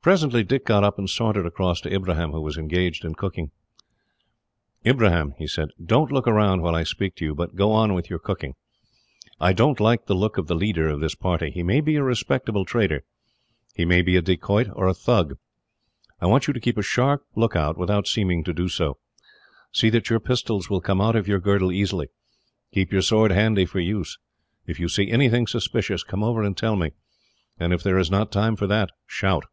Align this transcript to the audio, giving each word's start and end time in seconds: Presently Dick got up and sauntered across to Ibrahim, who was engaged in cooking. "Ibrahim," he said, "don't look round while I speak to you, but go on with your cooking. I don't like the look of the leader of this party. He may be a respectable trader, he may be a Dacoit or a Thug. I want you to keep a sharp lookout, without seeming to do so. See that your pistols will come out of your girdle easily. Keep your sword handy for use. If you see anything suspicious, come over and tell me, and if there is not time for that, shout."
Presently 0.00 0.44
Dick 0.44 0.64
got 0.64 0.84
up 0.84 0.96
and 0.96 1.10
sauntered 1.10 1.44
across 1.44 1.80
to 1.80 1.92
Ibrahim, 1.92 2.30
who 2.30 2.40
was 2.40 2.56
engaged 2.56 3.04
in 3.04 3.16
cooking. 3.16 3.50
"Ibrahim," 4.86 5.34
he 5.38 5.48
said, 5.48 5.70
"don't 5.84 6.12
look 6.12 6.28
round 6.28 6.62
while 6.62 6.76
I 6.76 6.84
speak 6.84 7.16
to 7.16 7.24
you, 7.24 7.34
but 7.34 7.56
go 7.56 7.72
on 7.72 7.94
with 7.94 8.08
your 8.08 8.20
cooking. 8.20 8.54
I 9.40 9.52
don't 9.52 9.80
like 9.80 10.06
the 10.06 10.14
look 10.14 10.38
of 10.38 10.46
the 10.46 10.54
leader 10.54 10.88
of 10.88 11.00
this 11.00 11.16
party. 11.16 11.50
He 11.50 11.64
may 11.64 11.80
be 11.80 11.96
a 11.96 12.04
respectable 12.04 12.64
trader, 12.64 13.02
he 13.74 13.84
may 13.84 14.00
be 14.02 14.14
a 14.14 14.22
Dacoit 14.22 14.68
or 14.72 14.86
a 14.86 14.94
Thug. 14.94 15.36
I 16.20 16.26
want 16.26 16.46
you 16.46 16.52
to 16.52 16.60
keep 16.60 16.78
a 16.78 16.82
sharp 16.84 17.24
lookout, 17.34 17.76
without 17.76 18.06
seeming 18.06 18.44
to 18.44 18.52
do 18.54 18.68
so. 18.68 18.98
See 19.72 19.90
that 19.90 20.10
your 20.10 20.20
pistols 20.20 20.70
will 20.70 20.80
come 20.80 21.00
out 21.00 21.16
of 21.16 21.26
your 21.26 21.40
girdle 21.40 21.72
easily. 21.72 22.06
Keep 22.72 22.92
your 22.92 23.02
sword 23.02 23.32
handy 23.32 23.64
for 23.66 23.80
use. 23.80 24.16
If 24.64 24.78
you 24.78 24.88
see 24.88 25.10
anything 25.10 25.48
suspicious, 25.48 26.04
come 26.04 26.22
over 26.22 26.44
and 26.44 26.56
tell 26.56 26.76
me, 26.76 26.92
and 27.58 27.72
if 27.72 27.82
there 27.82 27.98
is 27.98 28.12
not 28.12 28.30
time 28.30 28.54
for 28.54 28.68
that, 28.68 28.90
shout." 29.04 29.46